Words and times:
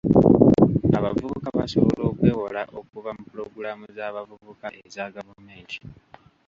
Abavubuka 0.97 1.47
basobola 1.59 2.01
okwewola 2.11 2.61
okuva 2.79 3.09
mu 3.17 3.23
pulogulaamu 3.29 3.85
z'abavubuka 3.95 4.65
eza 4.81 5.05
gavumenti. 5.15 5.77